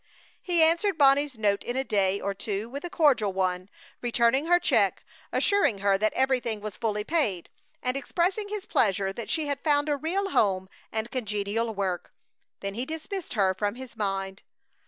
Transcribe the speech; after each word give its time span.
He 0.41 0.63
answered 0.63 0.97
Bonnie's 0.97 1.37
note 1.37 1.63
in 1.63 1.75
a 1.75 1.83
day 1.83 2.19
or 2.19 2.33
two 2.33 2.67
with 2.71 2.83
a 2.83 2.89
cordial 2.89 3.33
one, 3.33 3.69
returning 4.01 4.47
her 4.47 4.57
check, 4.59 5.05
assuring 5.31 5.77
her 5.77 5.95
that 5.95 6.11
everything 6.13 6.59
was 6.59 6.75
fully 6.75 7.03
paid, 7.03 7.49
and 7.83 7.95
expressing 7.95 8.49
his 8.49 8.65
pleasure 8.65 9.13
that 9.13 9.29
she 9.29 9.45
had 9.45 9.61
found 9.61 9.89
a 9.89 9.95
real 9.97 10.31
home 10.31 10.69
and 10.91 11.11
congenial 11.11 11.71
work. 11.75 12.15
Then 12.61 12.73
he 12.73 12.83
dismissed 12.87 13.35
her 13.35 13.53
from 13.53 13.75
his 13.75 13.95
mind. 13.95 14.41